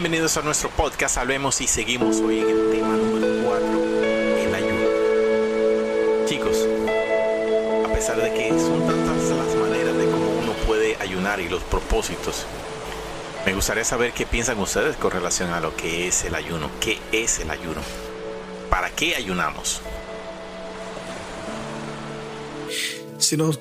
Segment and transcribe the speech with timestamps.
[0.00, 3.66] Bienvenidos a nuestro podcast Hablemos y seguimos hoy en el tema número 4,
[4.44, 6.24] el ayuno.
[6.24, 6.56] Chicos,
[7.84, 11.64] a pesar de que son tantas las maneras de cómo uno puede ayunar y los
[11.64, 12.46] propósitos,
[13.44, 16.70] me gustaría saber qué piensan ustedes con relación a lo que es el ayuno.
[16.78, 17.80] ¿Qué es el ayuno?
[18.70, 19.80] ¿Para qué ayunamos?
[23.18, 23.58] Si nos,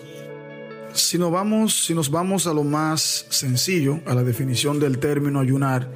[0.93, 5.39] si nos, vamos, si nos vamos a lo más sencillo, a la definición del término
[5.39, 5.89] ayunar,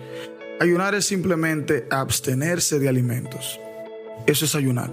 [0.61, 3.59] ayunar es simplemente abstenerse de alimentos.
[4.27, 4.91] Eso es ayunar.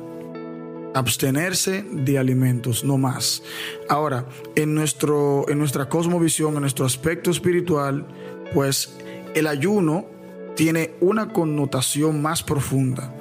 [0.94, 3.42] Abstenerse de alimentos, no más.
[3.86, 4.24] Ahora,
[4.56, 8.06] en, nuestro, en nuestra cosmovisión, en nuestro aspecto espiritual,
[8.54, 8.96] pues
[9.34, 10.06] el ayuno
[10.56, 13.14] tiene una connotación más profunda.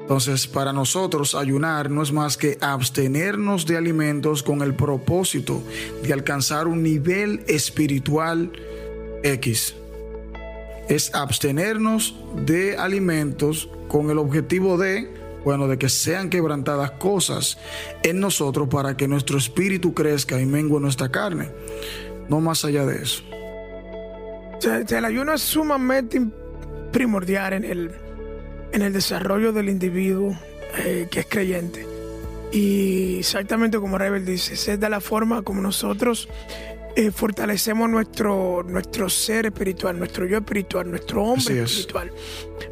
[0.00, 5.62] Entonces, para nosotros ayunar no es más que abstenernos de alimentos con el propósito
[6.02, 8.50] de alcanzar un nivel espiritual
[9.22, 9.74] X.
[10.88, 12.14] Es abstenernos
[12.46, 15.12] de alimentos con el objetivo de,
[15.44, 17.58] bueno, de que sean quebrantadas cosas
[18.02, 21.50] en nosotros para que nuestro espíritu crezca y mengue nuestra carne.
[22.28, 23.22] No más allá de eso.
[24.88, 26.20] el ayuno es sumamente
[26.92, 27.90] primordial en el,
[28.72, 30.36] en el desarrollo del individuo
[30.78, 31.86] eh, que es creyente.
[32.52, 36.28] Y exactamente como Rebel dice, es de la forma como nosotros
[36.96, 42.10] eh, fortalecemos nuestro, nuestro ser espiritual, nuestro yo espiritual, nuestro hombre espiritual.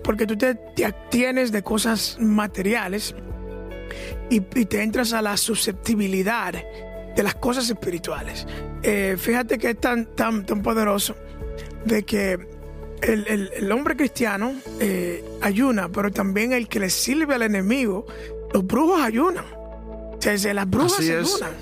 [0.03, 3.15] Porque tú te, te abstienes de cosas materiales
[4.31, 6.55] y, te entras a la susceptibilidad
[7.15, 8.47] de las cosas espirituales.
[8.83, 11.15] Eh, fíjate que es tan, tan, tan poderoso
[11.85, 12.39] de que
[13.03, 18.07] el, hombre cristiano eh, ayuna, pero también el que le sirve al enemigo,
[18.55, 19.45] los brujos ayunan.
[19.45, 21.53] O sea, las brujas ayunan.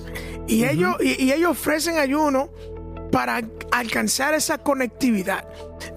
[0.46, 2.50] Y, ellos, y, ellos ofrecen ayuno
[3.10, 5.46] para alcanzar esa conectividad.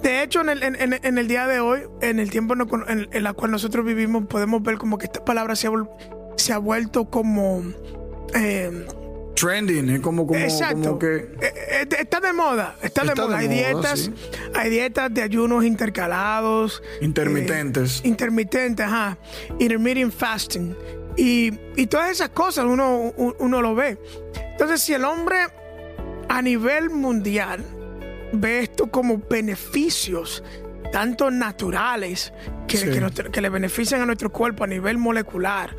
[0.04, 3.52] De hecho, en el, en, el día de hoy, en el tiempo en, el cual
[3.52, 5.72] nosotros vivimos, podemos ver como que esta palabra se ha,
[6.36, 7.64] se ha vuelto como...
[8.34, 8.86] Eh,
[9.36, 10.98] trending, es como, como, Exacto.
[10.98, 11.18] que...
[11.42, 13.38] Eh, eh, está de moda, está, de moda.
[13.38, 14.10] hay dietas,
[14.56, 16.82] hay dietas de ayunos intercalados.
[17.02, 18.02] Intermitentes.
[18.04, 19.18] Eh, intermitentes, ajá.
[19.60, 20.76] Intermittent fasting.
[21.18, 23.98] Y, y todas esas cosas uno, uno lo ve.
[24.52, 25.38] Entonces, si el hombre
[26.28, 27.64] a nivel mundial
[28.34, 30.44] ve esto como beneficios,
[30.92, 32.34] tanto naturales,
[32.68, 32.78] que,
[33.32, 35.76] que le benefician a nuestro cuerpo a nivel molecular,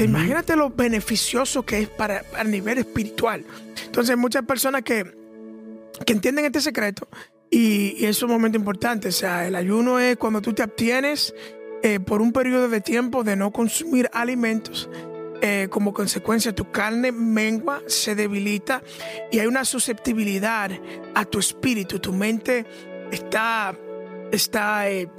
[0.00, 3.44] Imagínate lo beneficioso que es para a nivel espiritual.
[3.84, 5.04] Entonces, muchas personas que,
[6.06, 7.08] que entienden este secreto
[7.50, 9.08] y, y, es un momento importante.
[9.08, 11.34] O sea, el ayuno es cuando tú te abstienes
[11.82, 14.88] eh, por un periodo de tiempo de no consumir alimentos.
[15.44, 18.80] Eh, como consecuencia, tu carne mengua, se debilita
[19.32, 20.70] y hay una susceptibilidad
[21.16, 21.98] a tu espíritu.
[21.98, 22.64] Tu mente
[23.10, 23.76] está,
[24.30, 25.10] está eh,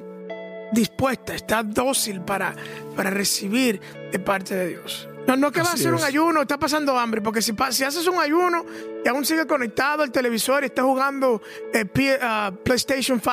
[0.71, 2.55] dispuesta, está dócil para,
[2.95, 3.81] para recibir
[4.13, 5.09] de parte de Dios.
[5.27, 8.07] No, no que va a ser un ayuno, está pasando hambre, porque si, si haces
[8.07, 8.65] un ayuno
[9.03, 11.41] y aún sigue conectado al televisor y está jugando
[11.73, 13.31] eh, uh, PlayStation 5,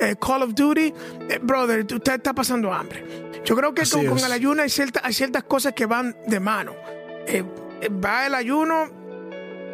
[0.00, 0.92] eh, Call of Duty,
[1.28, 3.32] eh, brother, usted está pasando hambre.
[3.44, 4.70] Yo creo que con, el ayuno hay,
[5.02, 6.74] hay ciertas cosas que van de mano.
[8.04, 8.90] va el ayuno,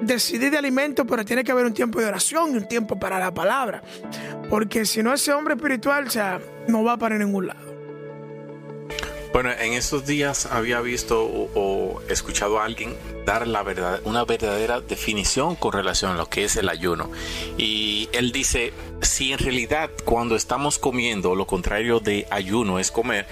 [0.02, 3.18] decidir de alimento, pero tiene que haber un tiempo de oración y un tiempo para
[3.18, 3.82] la palabra.
[4.50, 7.69] Porque si no, ese hombre espiritual, o sea, no va para ningún lado.
[9.32, 14.80] Bueno, en estos días había visto o, escuchado a alguien dar la verdad, una verdadera
[14.80, 17.08] definición con relación a lo que es el ayuno.
[17.56, 23.28] Y él dice, si en realidad cuando estamos comiendo, lo contrario de ayuno es comer,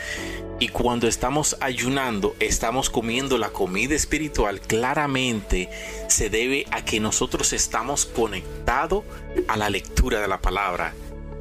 [0.61, 5.69] y cuando estamos ayunando, estamos comiendo la comida espiritual, claramente
[6.07, 9.03] se debe a que nosotros estamos conectados
[9.49, 10.95] a la lectura de la palabra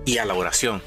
[0.04, 0.82] y a la oración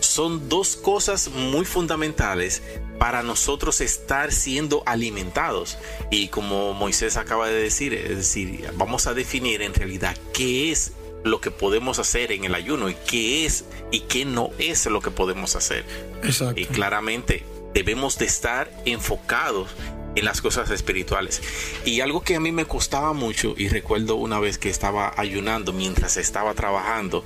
[0.00, 2.62] son dos cosas muy fundamentales
[2.98, 5.78] para nosotros estar siendo alimentados.
[6.10, 10.92] Y como Moisés acaba de decir, es decir, vamos a definir en realidad qué es
[11.24, 15.00] lo que podemos hacer en el ayuno y qué es y qué no es lo
[15.00, 15.84] que podemos hacer.
[16.54, 17.44] Y claramente
[17.74, 19.68] debemos de estar enfocados
[20.14, 21.42] en las cosas espirituales.
[21.84, 25.72] Y algo que a mí me costaba mucho, y recuerdo una vez que estaba ayunando
[25.72, 27.22] mientras estaba trabajando,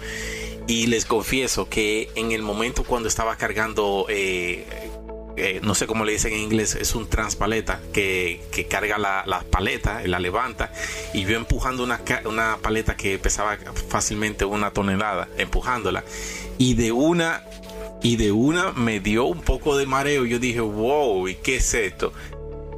[0.67, 4.80] y les confieso que en el momento cuando estaba cargando, eh,
[5.63, 9.41] no sé cómo le dicen en inglés, es un transpaleta que, que carga la, la,
[9.41, 10.73] paleta, la levanta,
[11.13, 13.59] y yo empujando una, una paleta que pesaba
[13.89, 16.05] fácilmente una tonelada, empujándola,
[16.59, 17.45] y de una
[18.03, 20.25] y de una me dio un poco de mareo.
[20.25, 22.13] Yo dije, wow, ¿y qué es esto?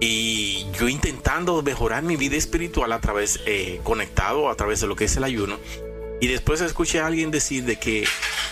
[0.00, 4.97] Y yo intentando mejorar mi vida espiritual a través, eh, conectado a través de lo
[4.97, 5.58] que es el ayuno,
[6.20, 8.05] Y después escuché a alguien decir de que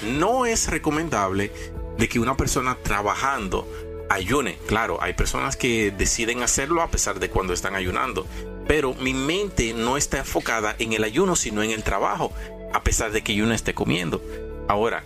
[0.02, 1.52] no es recomendable
[1.98, 3.68] de que una persona trabajando
[4.10, 4.58] ayune.
[4.66, 8.26] Claro, hay personas que deciden hacerlo a pesar de cuando están ayunando,
[8.68, 12.32] pero mi mente no está enfocada en el ayuno, sino en el trabajo,
[12.74, 14.22] a pesar de que yo no esté comiendo.
[14.68, 15.04] Ahora,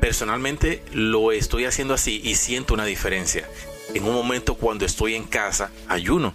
[0.00, 3.46] personalmente lo estoy haciendo así y siento una diferencia.
[3.94, 6.34] En un momento cuando estoy en casa, ayuno.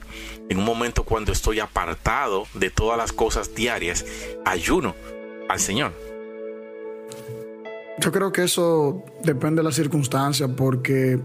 [0.50, 4.06] En un momento cuando estoy apartado de todas las cosas diarias,
[4.44, 4.96] ayuno
[5.48, 5.94] al Señor.
[8.00, 11.20] Yo creo que eso depende de la circunstancia, porque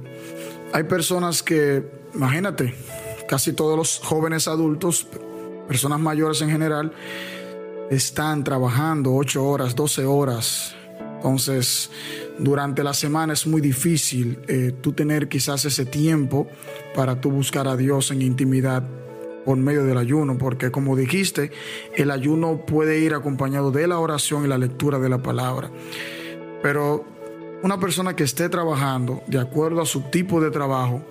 [0.73, 1.85] hay personas que,
[2.15, 2.75] imagínate,
[3.29, 5.07] casi todos los jóvenes adultos,
[5.67, 6.93] personas mayores en general,
[7.91, 10.75] están trabajando 8 horas, 12 horas.
[11.17, 11.91] Entonces,
[12.39, 16.47] durante la semana es muy difícil eh, tú tener quizás ese tiempo
[16.95, 18.85] para tú buscar a Dios en intimidad
[19.45, 21.51] por medio del ayuno, porque como dijiste,
[21.97, 25.71] el ayuno puede ir acompañado de la oración y la lectura de la palabra.
[26.63, 27.05] Pero
[27.63, 31.03] una persona que esté trabajando de acuerdo a su tipo de trabajo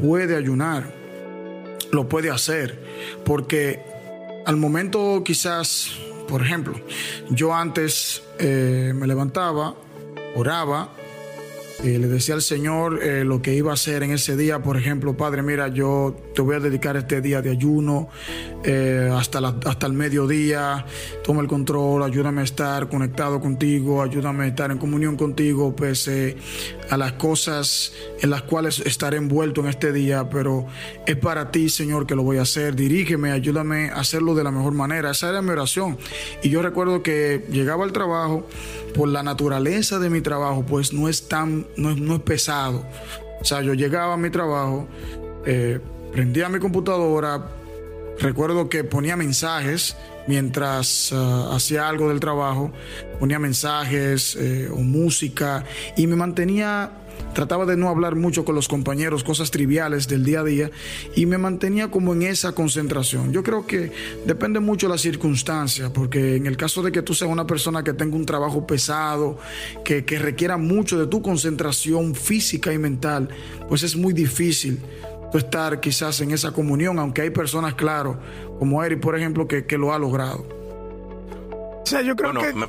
[0.00, 0.92] puede ayunar,
[1.92, 2.78] lo puede hacer,
[3.24, 3.80] porque
[4.44, 5.90] al momento quizás,
[6.28, 6.74] por ejemplo,
[7.30, 9.74] yo antes eh, me levantaba,
[10.34, 10.90] oraba,
[11.82, 14.62] eh, le decía al Señor eh, lo que iba a hacer en ese día.
[14.62, 18.08] Por ejemplo, Padre, mira, yo te voy a dedicar este día de ayuno
[18.64, 20.84] eh, hasta, hasta el mediodía.
[21.22, 26.36] Toma el control, ayúdame a estar conectado contigo, ayúdame a estar en comunión contigo, pese
[26.90, 30.28] a las cosas en las cuales estaré envuelto en este día.
[30.28, 30.66] Pero
[31.06, 32.74] es para ti, Señor, que lo voy a hacer.
[32.74, 35.12] Dirígeme, ayúdame a hacerlo de la mejor manera.
[35.12, 35.96] Esa era mi oración.
[36.42, 38.46] Y yo recuerdo que llegaba al trabajo
[38.94, 42.84] por la naturaleza de mi trabajo, pues no es tan, no es, no es pesado.
[43.40, 44.88] O sea, yo llegaba a mi trabajo,
[45.44, 45.78] eh,
[46.14, 47.48] prendía mi computadora,
[48.20, 49.96] recuerdo que ponía mensajes
[50.28, 52.70] mientras uh, hacía algo del trabajo,
[53.18, 55.64] ponía mensajes eh, o música
[55.96, 56.92] y me mantenía
[57.32, 60.70] trataba de no hablar mucho con los compañeros, cosas triviales del día a día,
[61.16, 63.32] y me mantenía como en esa concentración.
[63.32, 63.90] Yo creo que
[64.24, 67.82] depende mucho de la circunstancia, porque en el caso de que tú seas una persona
[67.82, 69.38] que tenga un trabajo pesado,
[69.84, 73.28] que, que requiera mucho de tu concentración física y mental,
[73.68, 74.78] pues es muy difícil
[75.38, 78.18] estar quizás en esa comunión, aunque hay personas, claro,
[78.58, 80.46] como Eric, por ejemplo, que, que lo ha logrado.
[81.84, 82.54] O sea, yo creo que.
[82.54, 82.66] Me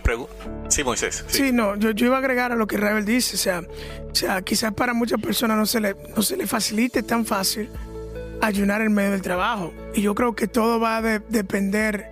[0.67, 1.23] sí, Moisés.
[1.27, 3.35] Sí, no, yo, yo, iba a agregar a lo que Rebel dice.
[3.35, 3.61] O sea,
[4.11, 7.69] o sea, quizás para muchas personas no se, le, no se le facilite tan fácil
[8.41, 9.73] ayunar en medio del trabajo.
[9.93, 12.05] Y yo creo que todo va a depender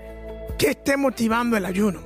[0.57, 2.00] qué esté motivando el ayuno.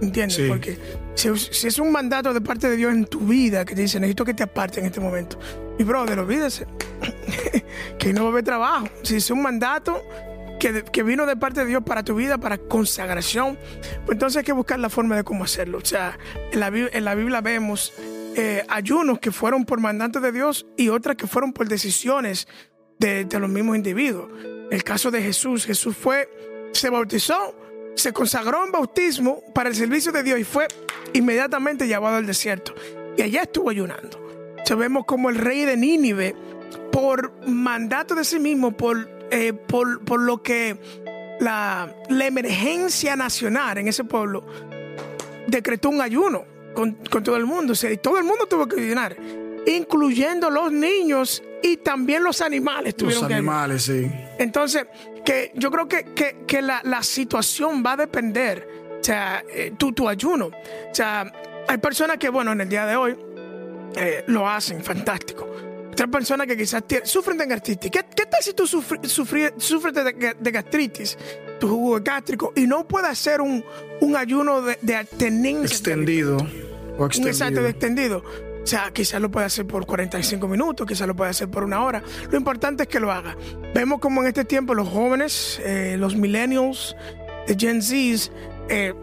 [0.00, 0.40] ¿Entiendes?
[0.48, 0.78] Porque
[1.14, 4.00] si, si, es un mandato de parte de Dios en tu vida que te dice,
[4.00, 5.38] necesito que te aparte en este momento.
[5.78, 6.66] Y brother, olvídese
[7.98, 8.88] que no va a haber trabajo.
[9.02, 10.02] Si es un mandato
[10.58, 13.58] que, vino de parte de Dios para tu vida, para consagración,
[14.06, 15.78] pues entonces hay que buscar la forma de cómo hacerlo.
[15.78, 16.18] O sea,
[16.52, 17.92] en la, en la Biblia vemos
[18.36, 22.48] eh, ayunos que fueron por mandato de Dios y otras que fueron por decisiones
[22.98, 24.30] de, de los mismos individuos.
[24.70, 26.28] El caso de Jesús, Jesús fue,
[26.72, 27.54] se bautizó,
[27.94, 30.66] se consagró en bautismo para el servicio de Dios y fue
[31.12, 32.74] inmediatamente llevado al desierto.
[33.16, 34.23] Y allá estuvo ayunando.
[34.64, 36.34] Sabemos como el rey de Nínive,
[36.90, 40.76] por mandato de sí mismo, por eh, por, lo que
[41.40, 44.46] la, emergencia nacional en ese pueblo
[45.48, 46.44] decretó un ayuno
[46.74, 47.72] con, todo el mundo.
[47.72, 49.16] y todo el mundo tuvo que ayunar,
[49.66, 52.94] incluyendo los niños y también los animales.
[52.98, 54.08] Los animales, sí.
[54.38, 54.86] Entonces,
[55.24, 58.68] que yo creo que, la, situación va a depender,
[59.00, 60.46] o sea, eh, tu, tu ayuno.
[60.46, 61.32] O sea,
[61.66, 63.16] hay personas que, bueno, en el día de hoy
[63.96, 65.48] eh, lo hacen, fantástico
[65.94, 67.90] otras personas que quizás sufren de gastritis.
[67.90, 71.16] ¿Qué, tal si tú sufres de, gastritis,
[71.60, 73.64] tu jugo gástrico, y no puedes hacer un,
[74.16, 75.76] ayuno de, de abstenencia?
[75.76, 76.36] Extendido.
[76.98, 77.30] O extendido.
[77.30, 78.24] Exacto, de extendido.
[78.62, 81.84] O sea, quizás lo puede hacer por 45 minutos, quizás lo puede hacer por una
[81.84, 82.02] hora.
[82.30, 83.36] Lo importante es que lo haga.
[83.72, 86.96] Vemos como en este tiempo los jóvenes, eh, los millennials,
[87.46, 88.32] de Gen Z,
[88.68, 88.94] eh,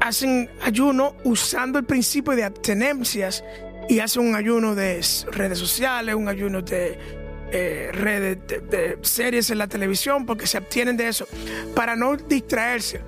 [0.00, 3.44] hacen ayuno usando el principio de abstenencias
[3.90, 6.96] y hace un ayuno de redes sociales, un ayuno de
[7.50, 11.26] eh, redes de, series en la televisión, porque se obtienen de eso,
[11.74, 13.00] para no distraerse.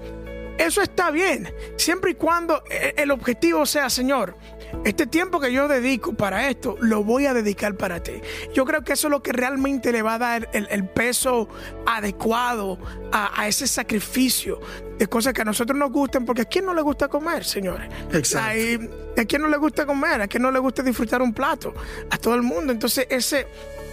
[0.59, 4.37] Eso está bien, siempre y cuando eh, el objetivo sea, Señor,
[4.85, 8.21] este tiempo que yo dedico para esto, lo voy a dedicar para ti.
[8.53, 11.49] Yo creo que eso es lo que realmente le va a dar el, peso
[11.87, 12.79] adecuado
[13.13, 14.61] a, ese sacrificio
[15.03, 17.91] de cosas que a nosotros nos gusten, porque a quién no le gusta comer, señores.
[18.13, 18.89] Exacto.
[19.17, 20.21] ¿A quién no le gusta comer?
[20.21, 21.75] ¿A quién no le gusta disfrutar un plato?
[22.09, 22.73] A todo el mundo.
[22.73, 23.49] Entonces, ese,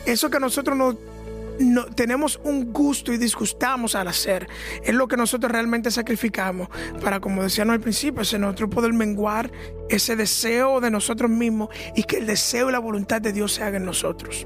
[0.06, 0.98] eso que nosotros nos,
[1.62, 4.48] no, tenemos un gusto y disgustamos al hacer.
[4.84, 6.70] Es lo que nosotros realmente sacrificamos
[7.02, 9.52] para, como decíamos al principio, ese nosotros poder menguar
[9.90, 13.64] ese deseo de nosotros mismos y que el deseo y la voluntad de Dios se
[13.64, 14.46] haga en nosotros.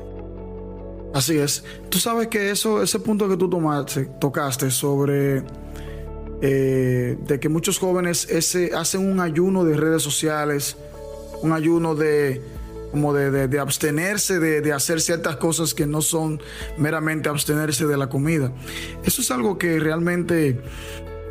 [1.13, 1.65] Así es.
[1.89, 5.43] Tú sabes que eso, ese punto que tú tomaste, tocaste sobre
[6.45, 10.75] eh, de que muchos jóvenes ese, hacen un ayuno de redes sociales,
[11.41, 12.41] un ayuno de
[12.91, 16.41] como de, abstenerse de, hacer ciertas cosas que no son
[16.77, 18.51] meramente abstenerse de la comida.
[19.05, 20.59] Eso es algo que realmente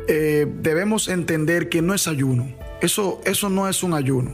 [0.07, 2.51] eh, debemos entender que no es ayuno.
[2.81, 4.33] Eso, eso no es un ayuno.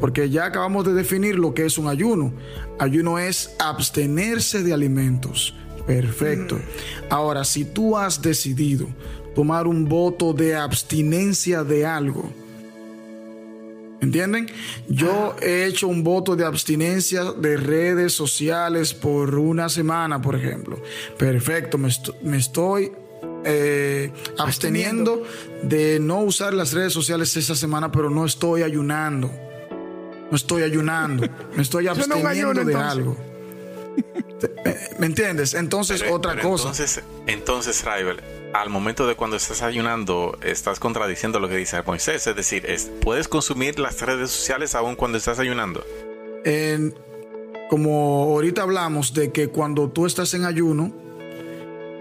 [0.00, 2.32] Porque ya acabamos de definir lo que es un ayuno.
[2.78, 5.54] Ayuno es abstenerse de alimentos.
[5.86, 6.54] Perfecto.
[6.54, 6.60] Mm.
[7.10, 8.86] Ahora, si tú has decidido
[9.34, 12.30] tomar un voto de abstinencia de algo,
[14.02, 14.50] ¿Entienden?
[14.88, 20.82] Yo he hecho un voto de abstinencia de redes sociales por una semana, por ejemplo.
[21.16, 22.90] Perfecto, me, estoy
[23.44, 25.22] eh, absteniendo
[25.62, 29.30] de no usar las redes sociales esa semana, pero no estoy ayunando.
[30.28, 33.16] No estoy ayunando, me estoy absteniendo de algo.
[34.98, 35.54] ¿Me entiendes?
[35.54, 36.70] Entonces, otra cosa.
[36.70, 38.20] Entonces, entonces, Rival,
[38.52, 42.26] al momento de cuando estás ayunando, estás contradiciendo lo que dice Moisés.
[42.26, 42.66] Es decir,
[43.00, 45.84] puedes consumir las redes sociales aún cuando estás ayunando.
[47.70, 50.92] como ahorita hablamos de que cuando tú estás en ayuno,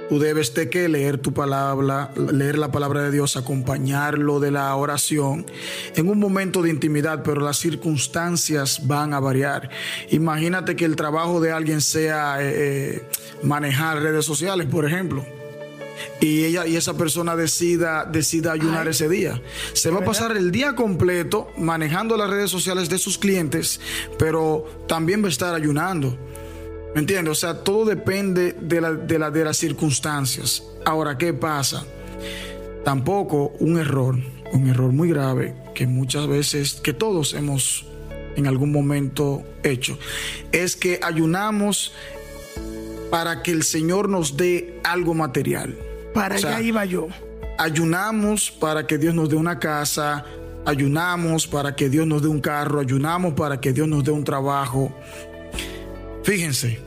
[0.10, 4.76] tú debes de que leer tu palabra, leer la palabra de Dios, acompañarlo de la
[4.76, 5.46] oración
[5.96, 9.70] en un momento de intimidad, pero las circunstancias van a variar.
[10.10, 13.08] Imagínate que el trabajo de alguien sea eh, eh,
[13.42, 15.26] manejar redes sociales, por ejemplo
[16.20, 19.42] y ella y esa persona decida, decida ayunar ese día.
[19.74, 23.80] Se va a pasar el día completo manejando las redes sociales de sus clientes,
[24.18, 26.18] pero también va a estar ayunando.
[26.94, 27.32] ¿Me entiendes?
[27.32, 30.64] O sea, todo depende de, la, de, la, de las circunstancias.
[30.86, 31.86] Ahora, ¿qué pasa?
[32.84, 34.18] Tampoco un error,
[34.52, 37.86] un error muy grave que muchas veces, que todos hemos
[38.36, 39.98] en algún momento hecho,
[40.52, 41.94] es que ayunamos
[43.10, 45.78] para que el Señor nos dé algo material.
[46.14, 47.08] Para allá iba yo.
[47.58, 50.26] Ayunamos para que Dios nos dé una casa,
[50.66, 54.24] ayunamos para que Dios nos dé un carro, ayunamos para que Dios nos dé un
[54.24, 54.92] trabajo.
[56.24, 56.80] Fíjense,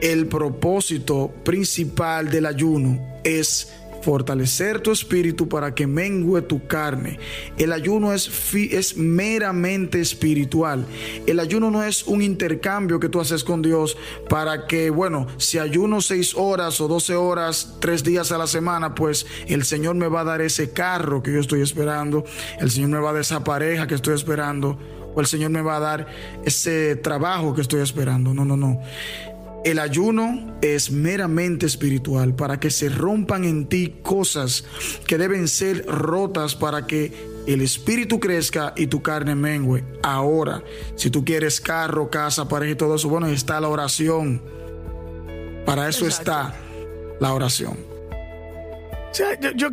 [0.00, 3.72] el propósito principal del ayuno es
[4.02, 7.18] fortalecer tu espíritu para que mengue tu carne.
[7.56, 10.86] El ayuno es, es meramente espiritual.
[11.26, 13.96] El ayuno no es un intercambio que tú haces con Dios
[14.28, 18.94] para que, bueno, si ayuno seis horas o doce horas, tres días a la semana,
[18.94, 22.24] pues el Señor me va a dar ese carro que yo estoy esperando,
[22.60, 24.78] el Señor me va a dar esa pareja que estoy esperando,
[25.14, 26.06] o el Señor me va a dar
[26.44, 28.32] ese trabajo que estoy esperando.
[28.34, 28.80] No, no, no.
[29.64, 34.64] El ayuno es meramente espiritual para que se rompan en ti cosas
[35.06, 37.12] que deben ser rotas para que
[37.46, 39.84] el espíritu crezca y tu carne mengue.
[40.02, 40.64] Ahora,
[40.96, 44.42] si tú quieres carro, casa, pareja y todo eso, bueno, está la oración.
[45.64, 46.56] Para eso está
[47.20, 47.76] la oración.
[49.12, 49.70] O sea, yo,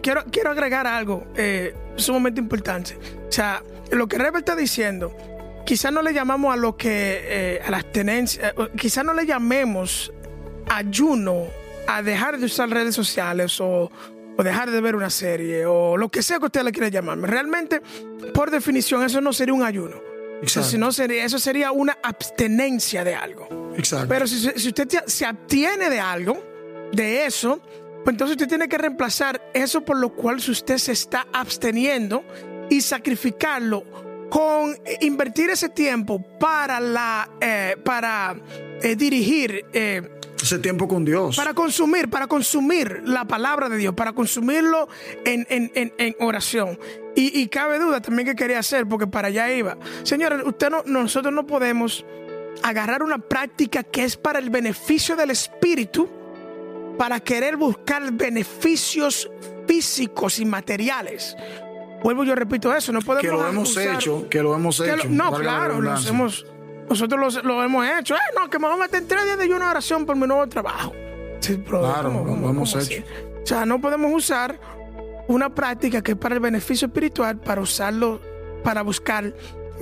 [0.00, 2.96] quiero, quiero agregar algo eh, sumamente importante.
[3.28, 5.14] O sea, lo que Rebel está diciendo
[5.70, 9.24] quizás no le llamamos a lo que, eh, a las tenencias, eh, quizás no le
[9.24, 10.12] llamemos
[10.68, 11.46] ayuno
[11.86, 13.88] a dejar de usar redes sociales o,
[14.42, 17.18] dejar de ver una serie o lo que sea que usted le quiera llamar.
[17.20, 17.80] Realmente,
[18.34, 19.98] por definición, eso no sería un ayuno.
[20.42, 23.46] Eso, sería, eso sería una abstenencia de algo.
[23.76, 24.08] Exacto.
[24.08, 26.42] Pero si, si usted se abstiene de algo,
[26.90, 27.60] de eso,
[28.02, 32.24] pues entonces usted tiene que reemplazar eso por lo cual usted se está absteniendo
[32.70, 33.84] y sacrificarlo
[34.30, 38.36] con invertir ese tiempo para la eh, para
[38.80, 40.08] eh, dirigir eh,
[40.42, 41.36] ese tiempo con Dios.
[41.36, 44.88] Para consumir, para consumir la palabra de Dios, para consumirlo
[45.24, 46.78] en, oración.
[47.14, 49.76] Y, cabe duda también que quería hacer, porque para allá iba.
[50.02, 52.06] Señores, usted no, nosotros no podemos
[52.62, 56.08] agarrar una práctica que es para el beneficio del espíritu,
[56.96, 59.30] para querer buscar beneficios
[59.66, 61.36] físicos y materiales.
[62.02, 63.22] Vuelvo yo repito eso, no podemos.
[63.22, 65.08] Que lo hemos hecho, que lo hemos hecho.
[65.08, 65.78] no, claro,
[66.08, 66.46] hemos,
[66.88, 68.14] nosotros lo, hemos hecho.
[68.14, 70.46] Eh, no, que me vamos a meter tres días de una oración por mi nuevo
[70.48, 70.92] trabajo.
[71.68, 73.02] claro, lo, hemos hecho.
[73.42, 74.58] O sea, no podemos usar
[75.28, 78.20] una práctica que es para el beneficio espiritual para usarlo
[78.64, 79.32] para buscar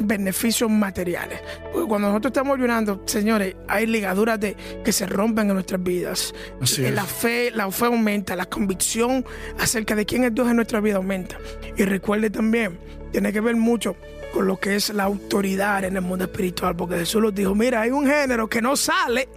[0.01, 1.41] beneficios materiales.
[1.73, 6.35] Porque cuando nosotros estamos ayunando, señores, hay ligaduras de, que se rompen en nuestras vidas.
[6.79, 9.25] Eh, la fe, la fe aumenta, la convicción
[9.59, 11.39] acerca de quién es Dios en nuestra vida aumenta.
[11.77, 12.79] Y recuerde también,
[13.13, 13.97] tiene que ver mucho
[14.33, 17.81] con lo que es la autoridad en el mundo espiritual, porque Jesús nos dijo, mira,
[17.81, 19.29] hay un género que no sale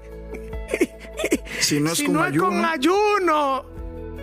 [1.59, 3.65] Si no es, si con, no es ayuno, con ayuno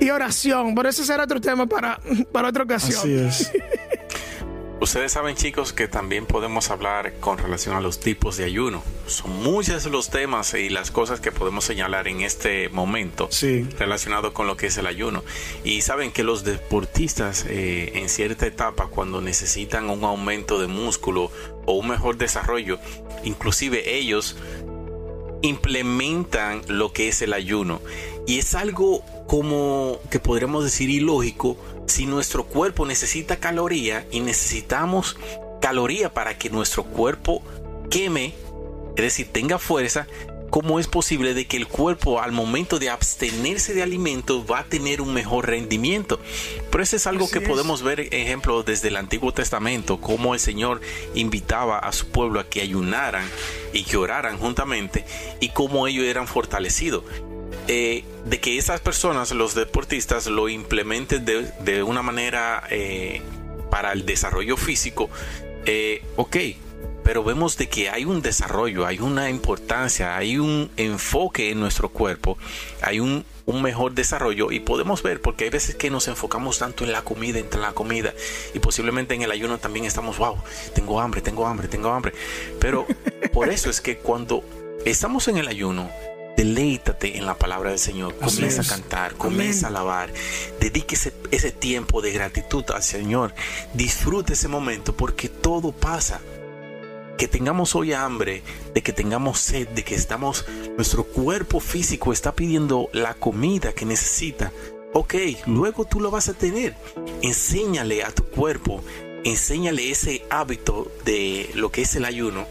[0.01, 0.75] y oración.
[0.75, 2.01] Pero ese será otro tema para,
[2.33, 2.99] para otra ocasión.
[2.99, 3.53] así es.
[4.81, 8.85] Ustedes saben chicos que también podemos hablar con relación a los tipos de ayuno.
[9.09, 13.67] Son muchos los temas y las cosas que podemos señalar en este momento Sí.
[13.77, 15.25] relacionado con lo que es el ayuno.
[15.65, 21.33] Y saben que los deportistas eh, en cierta etapa cuando necesitan un aumento de músculo
[21.67, 22.79] o un mejor desarrollo,
[23.25, 24.37] inclusive ellos
[25.43, 27.81] implementan lo que es el ayuno.
[28.29, 31.57] Y es algo como que podríamos decir ilógico
[31.89, 35.17] si nuestro cuerpo necesita caloría y necesitamos
[35.61, 37.43] caloría para que nuestro cuerpo
[37.91, 38.35] queme,
[38.97, 40.07] es decir, tenga fuerza.
[40.51, 44.65] ¿Cómo es posible de que el cuerpo al momento de abstenerse de alimentos va a
[44.65, 46.21] tener un mejor rendimiento?
[46.71, 47.49] Pero eso es algo Así que es.
[47.49, 50.81] podemos ver, ejemplo, desde el Antiguo Testamento, cómo el Señor
[51.15, 53.29] invitaba a su pueblo a que ayunaran
[53.75, 55.05] y que oraran juntamente
[55.39, 57.05] y cómo ellos eran fortalecidos.
[57.71, 63.21] Eh, de que esas personas, los deportistas, lo implementen de, de una manera eh,
[63.71, 65.11] para el desarrollo físico,
[65.67, 66.37] eh, ok,
[67.05, 71.91] pero vemos de que hay un desarrollo, hay una importancia, hay un enfoque en nuestro
[71.91, 72.39] cuerpo,
[72.81, 76.85] hay un, un mejor desarrollo y podemos ver porque hay veces que nos enfocamos tanto
[76.85, 78.15] en la comida, en la comida
[78.55, 80.37] y posiblemente en el ayuno también estamos, wow,
[80.75, 82.13] tengo hambre, tengo hambre, tengo hambre.
[82.61, 82.87] Pero
[83.33, 84.43] por eso es que cuando
[84.85, 85.91] estamos en el ayuno,
[86.39, 90.09] deleítate en la palabra del Señor, comienza a cantar, comienza a alabar,
[90.61, 93.35] dedique ese, ese tiempo de gratitud al Señor,
[93.75, 96.21] disfrute ese momento porque todo pasa.
[97.19, 102.31] Que tengamos hoy hambre, de que tengamos sed, de que estamos, nuestro cuerpo físico está
[102.31, 104.53] pidiendo la comida que necesita.
[104.93, 105.17] Ok,
[105.47, 106.77] luego tú lo vas a tener.
[107.21, 108.85] Enséñale a tu cuerpo,
[109.25, 112.47] enséñale ese hábito de lo que es el ayuno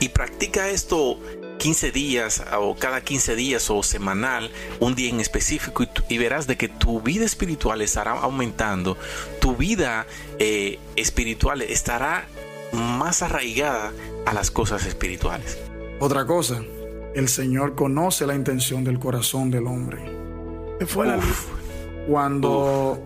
[0.00, 1.20] y practica esto
[1.64, 6.58] 15 días o cada 15 días o semanal, un día en específico y, verás de
[6.58, 8.98] que tu vida espiritual estará aumentando,
[9.40, 10.06] tu vida
[10.38, 12.26] eh, espiritual estará
[12.72, 13.94] más arraigada
[14.26, 15.58] a las cosas espirituales.
[16.00, 16.62] Otra cosa,
[17.14, 20.04] el Señor conoce la intención del corazón del hombre.
[20.80, 21.46] Se fue la luz.
[22.06, 23.02] Cuando,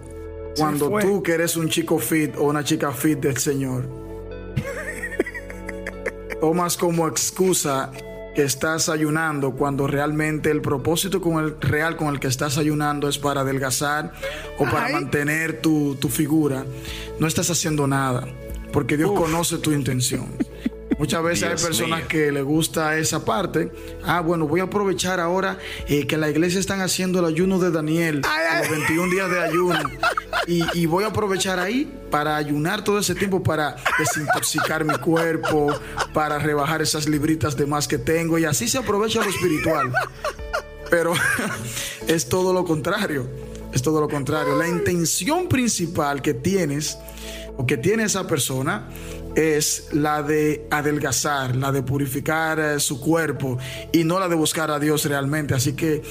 [0.56, 1.02] cuando fue.
[1.04, 3.88] tú que eres un chico fit o una chica fit del Señor,
[6.40, 7.92] tomas como excusa
[8.38, 13.09] que estás ayunando cuando realmente el propósito con el real con el que estás ayunando
[13.09, 14.12] es para adelgazar
[14.59, 14.92] o para Ay.
[14.92, 16.64] mantener tu, tu figura,
[17.18, 18.29] no estás haciendo nada,
[18.72, 20.27] porque Dios conoce tu intención.
[21.01, 22.09] Muchas veces Dios hay personas mío.
[22.09, 23.72] que le gusta esa parte.
[24.05, 27.72] Ah, bueno, voy a aprovechar ahora eh, que la iglesia están haciendo el ayuno de
[27.72, 28.61] Daniel, Ay, ay.
[28.61, 29.81] los 21 días de ayuno.
[30.46, 35.68] Y, y voy a aprovechar ahí para ayunar todo ese tiempo para desintoxicar mi cuerpo,
[36.14, 38.38] para rebajar esas libritas de más que tengo.
[38.38, 39.92] Y así se aprovecha lo espiritual.
[40.90, 41.12] Pero
[42.06, 43.28] es todo lo contrario.
[43.72, 44.56] Es todo lo contrario.
[44.56, 46.96] La intención principal que tienes
[47.56, 48.88] o que tiene esa persona
[49.34, 53.58] es la de adelgazar, la de purificar eh, su cuerpo
[53.92, 55.54] y no la de buscar a Dios realmente.
[55.54, 56.02] Así que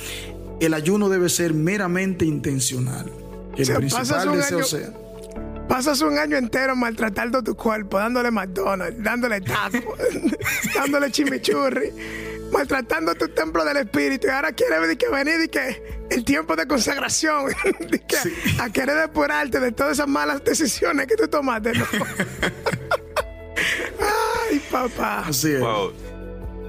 [0.62, 3.12] el ayuno debe ser meramente intencional.
[3.56, 3.90] Que el sea, pasas
[4.26, 4.94] principal deseo año- sea.
[5.68, 9.96] Pasas un año entero maltratando tu cuerpo, dándole McDonald's, dándole taco,
[10.76, 11.92] dándole chimichurri,
[12.52, 14.28] maltratando tu templo del espíritu.
[14.28, 17.48] Y ahora quieres que venir y que el tiempo de consagración,
[17.90, 18.34] de que Sí.
[18.60, 21.74] a querer depurarte de todas esas malas decisiones que tú tomaste.
[21.74, 21.86] ¿no?
[24.50, 25.26] Ay, papá.
[25.28, 25.60] Así es.
[25.60, 25.92] wow.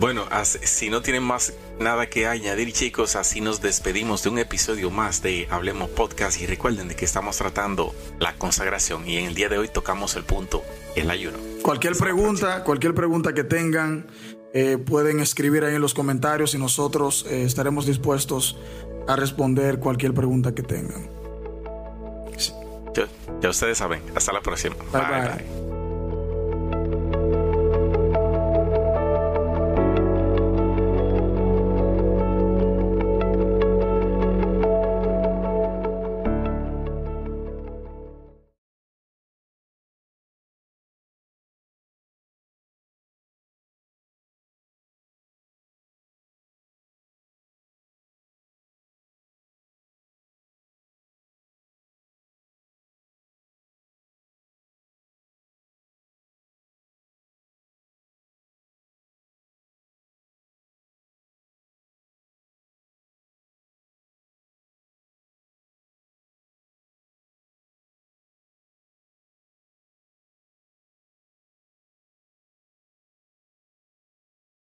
[0.01, 4.91] Bueno, si no tienen más nada que añadir, chicos, así nos despedimos de un episodio
[4.91, 6.41] más de Hablemos Podcast.
[6.41, 10.15] Y recuerden de que estamos tratando la consagración y en el día de hoy tocamos
[10.15, 10.63] el punto,
[10.95, 11.39] el ayuno.
[11.63, 14.07] Cualquier pregunta, cualquier pregunta que tengan,
[14.55, 18.57] eh, pueden escribir ahí en los comentarios y nosotros eh, estaremos dispuestos
[19.09, 21.11] a responder cualquier pregunta que tengan.
[22.95, 23.07] Ya,
[23.41, 24.01] ya ustedes saben.
[24.15, 24.77] Hasta la próxima.
[24.93, 25.68] Bye, bye.